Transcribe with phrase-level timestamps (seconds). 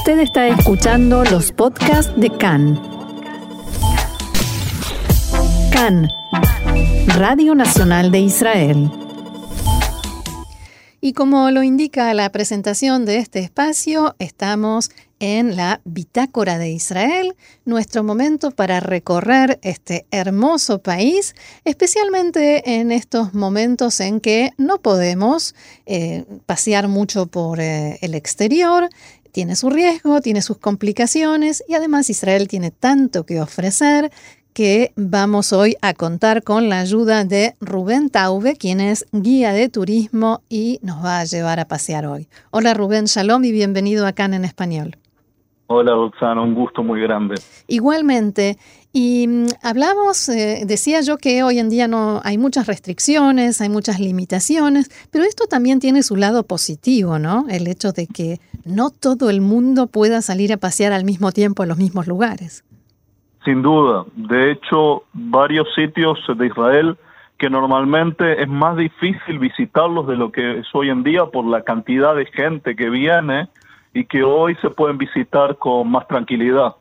[0.00, 2.80] Usted está escuchando los podcasts de CAN.
[5.70, 6.08] CAN,
[7.18, 8.90] Radio Nacional de Israel.
[11.02, 14.90] Y como lo indica la presentación de este espacio, estamos
[15.20, 17.36] en la Bitácora de Israel,
[17.66, 25.54] nuestro momento para recorrer este hermoso país, especialmente en estos momentos en que no podemos
[25.84, 28.88] eh, pasear mucho por eh, el exterior,
[29.32, 34.10] tiene su riesgo, tiene sus complicaciones y además Israel tiene tanto que ofrecer
[34.52, 39.68] que vamos hoy a contar con la ayuda de Rubén Taube, quien es guía de
[39.68, 42.28] turismo y nos va a llevar a pasear hoy.
[42.50, 44.96] Hola Rubén, shalom y bienvenido acá en Español.
[45.72, 47.36] Hola Roxana, un gusto muy grande.
[47.68, 48.56] Igualmente,
[48.92, 53.68] y mm, hablamos, eh, decía yo que hoy en día no hay muchas restricciones, hay
[53.68, 57.44] muchas limitaciones, pero esto también tiene su lado positivo, ¿no?
[57.48, 61.62] El hecho de que no todo el mundo pueda salir a pasear al mismo tiempo
[61.62, 62.64] en los mismos lugares.
[63.44, 66.98] Sin duda, de hecho, varios sitios de Israel
[67.38, 71.62] que normalmente es más difícil visitarlos de lo que es hoy en día por la
[71.62, 73.48] cantidad de gente que viene
[73.92, 76.76] y que hoy se pueden visitar con más tranquilidad.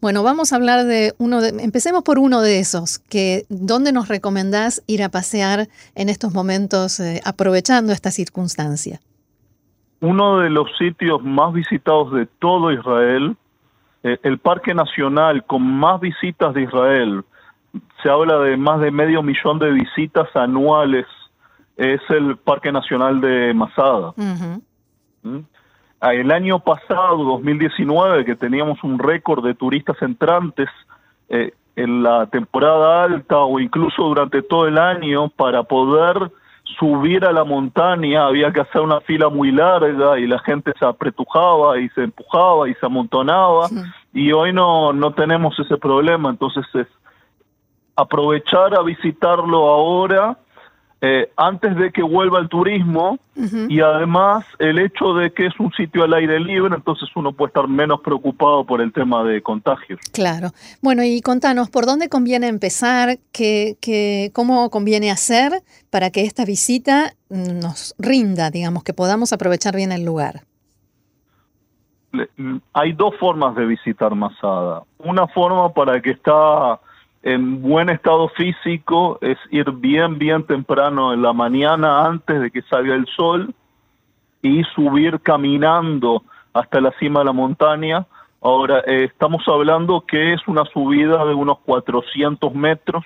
[0.00, 4.08] Bueno, vamos a hablar de uno de, empecemos por uno de esos, que ¿dónde nos
[4.08, 9.00] recomendás ir a pasear en estos momentos eh, aprovechando esta circunstancia?
[10.00, 13.36] Uno de los sitios más visitados de todo Israel,
[14.02, 17.24] eh, el Parque Nacional con más visitas de Israel,
[18.02, 21.06] se habla de más de medio millón de visitas anuales,
[21.76, 24.14] es el Parque Nacional de Masada.
[26.10, 30.68] El año pasado, 2019, que teníamos un récord de turistas entrantes
[31.28, 36.32] eh, en la temporada alta o incluso durante todo el año, para poder
[36.78, 40.84] subir a la montaña había que hacer una fila muy larga y la gente se
[40.84, 43.68] apretujaba y se empujaba y se amontonaba
[44.12, 46.86] y hoy no, no tenemos ese problema, entonces es
[47.96, 50.38] aprovechar a visitarlo ahora
[51.04, 53.18] eh, antes de que vuelva el turismo
[53.68, 57.48] y además el hecho de que es un sitio al aire libre, entonces uno puede
[57.48, 59.98] estar menos preocupado por el tema de contagios.
[60.12, 60.50] Claro.
[60.80, 63.18] Bueno, y contanos, ¿por dónde conviene empezar?
[63.32, 65.50] ¿Qué, qué, ¿Cómo conviene hacer
[65.90, 70.42] para que esta visita nos rinda, digamos, que podamos aprovechar bien el lugar?
[72.74, 74.84] Hay dos formas de visitar Masada.
[74.98, 76.78] Una forma para que está
[77.22, 82.62] en buen estado físico es ir bien, bien temprano en la mañana antes de que
[82.62, 83.54] salga el sol
[84.42, 88.06] y subir caminando hasta la cima de la montaña.
[88.40, 93.04] Ahora, eh, estamos hablando que es una subida de unos 400 metros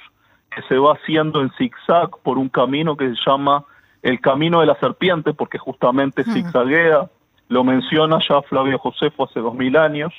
[0.51, 3.65] que se va haciendo en zigzag por un camino que se llama
[4.03, 7.11] el Camino de la Serpiente, porque justamente zigzaguea,
[7.49, 10.13] lo menciona ya Flavio Josefo hace dos mil años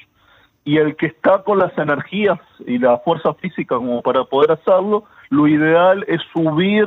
[0.67, 5.05] y el que está con las energías y la fuerza física como para poder hacerlo,
[5.29, 6.85] lo ideal es subir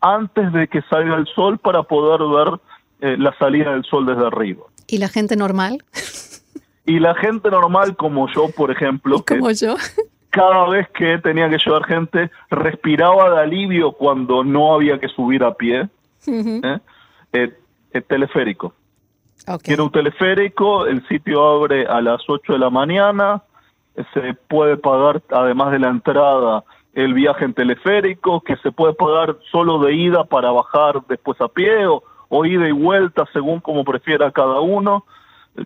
[0.00, 2.58] antes de que salga el sol para poder ver
[3.02, 4.62] eh, la salida del sol desde arriba.
[4.86, 5.84] ¿Y la gente normal?
[6.86, 9.76] Y la gente normal como yo, por ejemplo, como yo.
[10.30, 15.44] cada vez que tenía que llevar gente, respiraba de alivio cuando no había que subir
[15.44, 15.90] a pie.
[16.26, 16.80] ¿eh?
[17.34, 18.72] Eh, teleférico.
[19.62, 23.42] Quiero un teleférico, el sitio abre a las 8 de la mañana,
[24.14, 26.64] se puede pagar, además de la entrada,
[26.94, 31.48] el viaje en teleférico, que se puede pagar solo de ida para bajar después a
[31.48, 32.02] pie o,
[32.44, 35.04] ida y vuelta según como prefiera cada uno.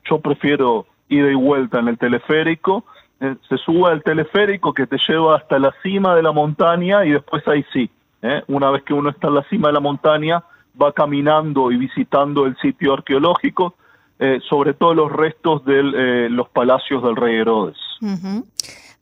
[0.09, 2.85] Yo prefiero ida y vuelta en el teleférico.
[3.21, 7.11] Eh, se sube al teleférico que te lleva hasta la cima de la montaña y
[7.11, 7.91] después ahí sí,
[8.23, 8.43] ¿eh?
[8.49, 10.43] una vez que uno está en la cima de la montaña,
[10.81, 13.75] va caminando y visitando el sitio arqueológico,
[14.19, 17.77] eh, sobre todo los restos de eh, los palacios del rey Herodes.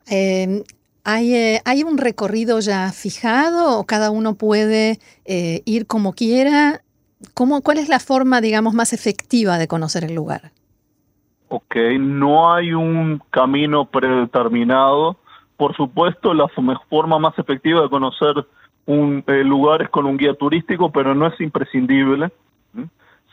[0.07, 0.63] Em,
[1.05, 6.83] ¿hay, eh, ¿Hay un recorrido ya fijado o cada uno puede ir como quiera?
[7.35, 10.53] ¿Cómo, ¿Cuál es la forma, digamos, más efectiva de conocer el lugar?
[11.49, 15.19] Ok, no hay un camino predeterminado.
[15.57, 16.49] Por supuesto, la
[16.89, 18.47] forma más efectiva de conocer
[18.87, 22.31] un, eh, lugares con un guía turístico, pero no es imprescindible.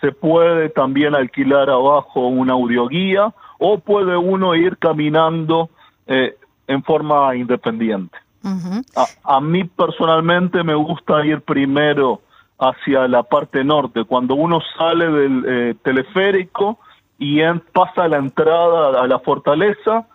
[0.01, 5.69] Se puede también alquilar abajo una audioguía o puede uno ir caminando
[6.07, 6.37] eh,
[6.67, 8.17] en forma independiente.
[9.25, 12.21] a, mí personalmente me gusta ir primero
[12.57, 14.05] hacia la parte norte.
[14.05, 16.79] Cuando uno sale del eh, teleférico
[17.17, 17.41] y
[17.73, 20.07] pasa la entrada a la fortaleza,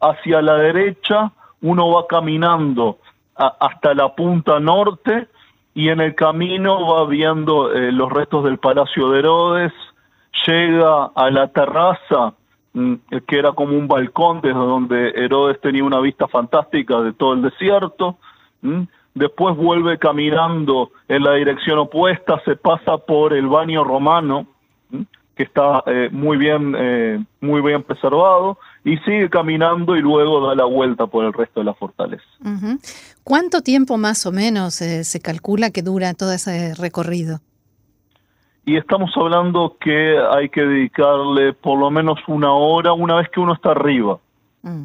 [0.00, 2.98] hacia la derecha uno va caminando
[3.36, 5.28] hasta la punta norte
[5.74, 9.72] y en el camino va viendo eh, los restos del Palacio de Herodes,
[10.46, 12.32] llega a la terraza
[12.72, 12.94] mm,
[13.26, 17.42] que era como un balcón desde donde Herodes tenía una vista fantástica de todo el
[17.42, 18.16] desierto.
[19.14, 24.46] Después vuelve caminando en la dirección opuesta, se pasa por el baño romano,
[25.36, 30.54] que está eh, muy bien eh, muy bien preservado y sigue caminando y luego da
[30.54, 32.22] la vuelta por el resto de la fortaleza.
[33.24, 37.40] ¿Cuánto tiempo más o menos eh, se calcula que dura todo ese recorrido?
[38.64, 43.40] Y estamos hablando que hay que dedicarle por lo menos una hora una vez que
[43.40, 44.20] uno está arriba.
[44.62, 44.84] Mm.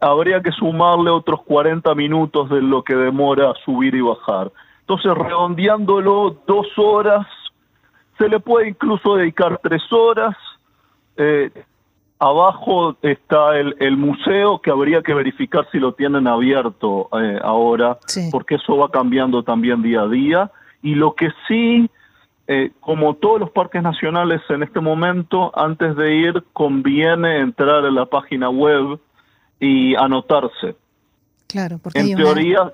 [0.00, 4.50] Habría que sumarle otros 40 minutos de lo que demora subir y bajar.
[4.80, 7.24] Entonces, redondeándolo dos horas
[8.18, 10.36] se le puede incluso dedicar tres horas.
[11.16, 11.52] Eh,
[12.18, 17.98] abajo está el, el, museo que habría que verificar si lo tienen abierto eh, ahora,
[18.30, 20.50] porque eso va cambiando también día a día.
[20.82, 21.90] Y lo que sí,
[22.46, 27.90] eh, como todos los parques nacionales en este momento, antes de ir conviene entrar a
[27.90, 28.98] la página web
[29.60, 30.76] y anotarse.
[31.48, 32.72] Claro, porque en teoría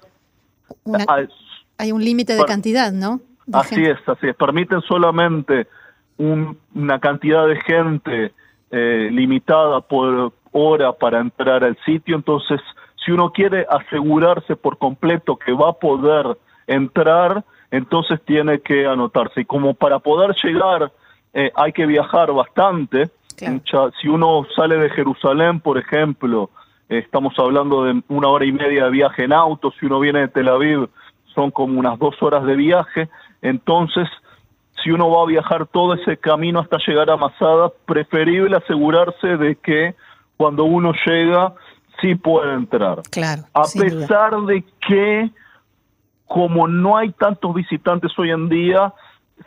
[1.79, 3.21] hay un límite de cantidad, ¿no?
[3.53, 4.37] Así es, así es.
[4.37, 5.67] Permiten solamente
[6.17, 8.33] una cantidad de gente
[8.73, 12.17] eh, limitada por hora para entrar al sitio.
[12.17, 12.61] Entonces,
[13.05, 16.37] si uno quiere asegurarse por completo que va a poder
[16.67, 19.43] entrar, entonces tiene que anotarse.
[19.43, 20.91] Y como para poder llegar
[21.35, 23.11] eh, hay que viajar bastante,
[24.01, 26.51] si uno sale de Jerusalén, por ejemplo,
[26.89, 30.29] estamos hablando de una hora y media de viaje en auto, si uno viene de
[30.29, 30.89] Tel Aviv,
[31.35, 33.09] son como unas dos horas de viaje,
[33.41, 34.09] entonces,
[34.83, 39.57] si uno va a viajar todo ese camino hasta llegar a Masada, preferible asegurarse de
[39.57, 39.95] que
[40.37, 41.55] cuando uno llega
[42.01, 43.03] sí puede entrar.
[43.11, 43.45] Claro.
[43.55, 45.31] A pesar de que
[46.27, 48.95] como no hay tantos visitantes hoy en día,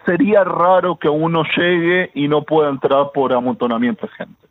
[0.05, 4.47] sería raro que uno llegue y no pueda entrar por amontonamiento de gente.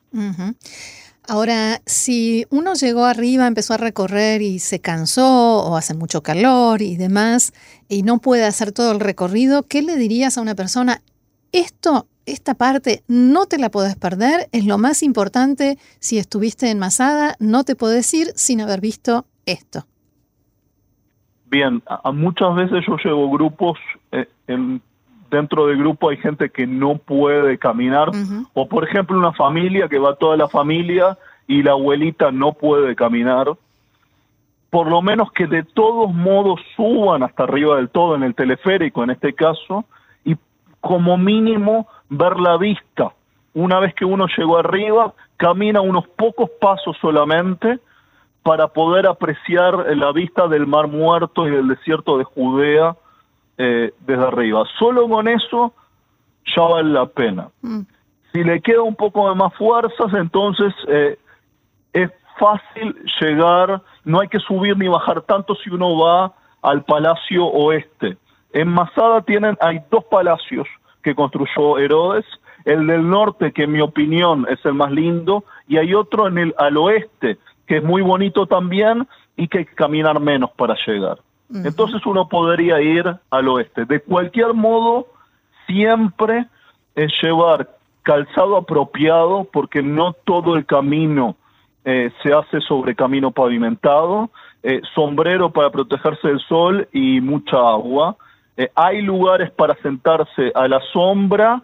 [1.27, 6.83] Ahora, si uno llegó arriba, empezó a recorrer y se cansó o hace mucho calor
[6.83, 7.55] y demás,
[7.89, 11.01] y no puede hacer todo el recorrido, ¿qué le dirías a una persona?
[11.53, 15.79] Esto, esta parte, no te la puedes perder, es lo más importante.
[15.99, 19.87] Si estuviste en Masada, no te puedes ir sin haber visto esto.
[21.47, 23.79] Bien, a, muchas veces yo llevo grupos
[24.13, 24.83] eh, en
[25.35, 28.11] dentro del grupo hay gente que no puede caminar,
[28.55, 32.95] o por ejemplo una familia que va toda la familia y la abuelita no puede
[32.95, 33.49] caminar,
[34.71, 39.03] por lo menos que de todos modos suban hasta arriba del todo en el teleférico
[39.03, 39.85] en este caso,
[40.25, 40.37] y
[40.81, 43.13] como mínimo ver la vista.
[43.55, 47.79] Una vez que uno llegó arriba, camina unos pocos pasos solamente
[48.43, 52.97] para poder apreciar la vista del Mar Muerto y del desierto de Judea
[53.59, 54.65] eh, desde arriba.
[54.79, 55.73] Solo con eso
[56.55, 57.49] ya vale la pena.
[57.63, 57.81] Mm.
[58.33, 61.19] Si le queda un poco de más fuerzas, entonces eh,
[61.93, 67.47] es fácil llegar, no hay que subir ni bajar tanto si uno va al Palacio
[67.47, 68.17] Oeste.
[68.53, 70.67] En Masada tienen, hay dos palacios
[71.03, 72.25] que construyó Herodes,
[72.65, 76.39] el del norte, que en mi opinión es el más lindo, y hay otro en
[76.39, 80.75] el al oeste, que es muy bonito también y que hay que caminar menos para
[80.87, 81.19] llegar.
[81.53, 83.85] Entonces uno podría ir al oeste.
[83.85, 85.07] De cualquier modo,
[85.67, 86.47] siempre
[86.95, 87.69] es llevar
[88.03, 91.37] calzado apropiado porque no todo el camino
[91.85, 94.31] eh, se hace sobre camino pavimentado,
[94.63, 98.17] eh, sombrero para protegerse del sol y mucha agua.
[98.57, 101.63] Eh, hay lugares para sentarse a la sombra,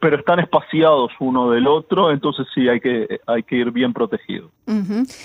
[0.00, 4.50] pero están espaciados uno del otro, entonces sí hay que, hay que ir bien protegido.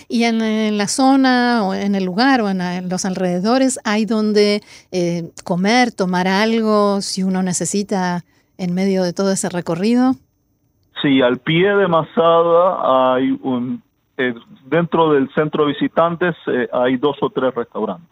[0.09, 4.61] ¿Y en, la zona o en el lugar o en, los alrededores hay donde
[4.91, 8.25] eh, comer, tomar algo, si uno necesita
[8.57, 10.15] en medio de todo ese recorrido?
[11.01, 13.81] Sí, al pie de Masada hay un,
[14.17, 14.33] eh,
[14.65, 16.35] dentro del centro de visitantes
[16.73, 18.09] hay dos o tres restaurantes.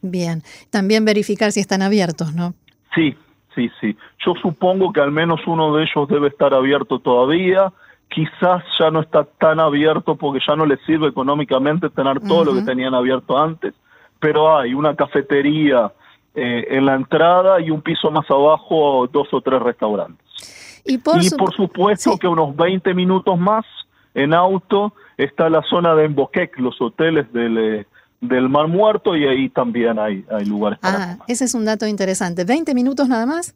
[0.00, 2.54] Bien, también verificar si están abiertos, ¿no?
[2.94, 3.14] Sí,
[3.54, 3.96] sí, sí.
[4.24, 7.72] Yo supongo que al menos uno de ellos debe estar abierto todavía.
[8.08, 12.54] Quizás ya no está tan abierto porque ya no les sirve económicamente tener todo lo
[12.54, 13.72] que tenían abierto antes,
[14.18, 15.92] pero hay una cafetería
[16.34, 20.82] eh, en la entrada y un piso más abajo dos o tres restaurantes.
[20.84, 23.64] Y por, supuesto que unos 20 minutos más
[24.14, 27.86] en auto está la zona de Emboquec, los hoteles del, eh,
[28.20, 31.86] del Mar Muerto y ahí también hay, hay lugares para Ah, ese es un dato
[31.86, 32.46] interesante.
[32.46, 33.54] ¿20 minutos nada más?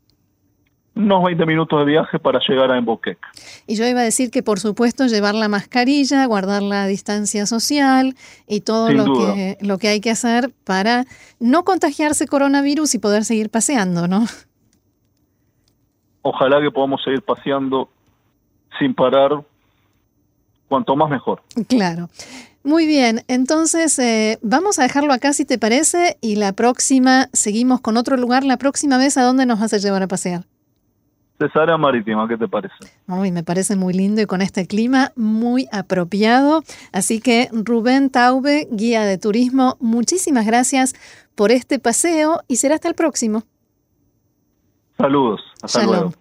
[0.96, 3.18] Unos 20 minutos de viaje para llegar a Emboquec.
[3.66, 8.14] Y yo iba a decir que, por supuesto, llevar la mascarilla, guardar la distancia social
[8.46, 11.04] y todo lo que, lo que hay que hacer para
[11.40, 14.24] no contagiarse coronavirus y poder seguir paseando, ¿no?
[16.22, 17.90] Ojalá que podamos seguir paseando
[18.78, 19.42] sin parar
[20.68, 21.42] cuanto más mejor.
[21.68, 22.08] Claro.
[22.64, 27.82] Muy bien, entonces eh, vamos a dejarlo acá si te parece y la próxima seguimos
[27.82, 28.42] con otro lugar.
[28.42, 30.46] La próxima vez, ¿a dónde nos vas a llevar a pasear?
[31.38, 32.74] Cesárea Marítima, ¿qué te parece?
[33.06, 36.62] Uy, me parece muy lindo y con este clima muy apropiado.
[36.90, 40.94] Así que Rubén Taube, guía de turismo, muchísimas gracias
[41.34, 43.42] por este paseo y será hasta el próximo.
[44.96, 46.14] Saludos, hasta luego.